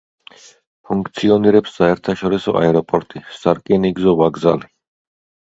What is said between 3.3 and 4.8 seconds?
სარკინიგზო ვაგზალი.